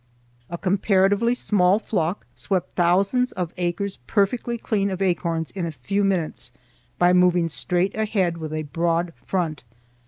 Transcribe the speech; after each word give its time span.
A 0.49 0.57
comparatively 0.57 1.35
small 1.35 1.77
flock 1.77 2.25
swept 2.33 2.73
thousands 2.73 3.33
of 3.33 3.53
acres 3.57 3.97
perfectly 4.07 4.57
clean 4.57 4.89
of 4.89 4.99
acorns 4.99 5.51
in 5.51 5.63
a 5.67 5.71
few 5.71 6.03
minutes, 6.03 6.51
by 6.97 7.13
moving 7.13 7.47
straight 7.49 7.95
ahead 7.95 8.37
with 8.39 8.51
a 8.51 8.63
broad 8.63 9.13
front. 9.27 9.63